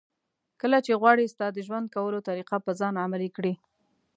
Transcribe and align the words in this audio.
کله 0.61 0.77
چې 0.85 0.99
غواړي 1.01 1.25
ستا 1.33 1.47
د 1.53 1.57
ژوند 1.67 1.87
کولو 1.95 2.19
طریقه 2.29 2.57
په 2.65 2.71
ځان 2.79 2.93
عملي 3.05 3.29
کړي. 3.37 3.53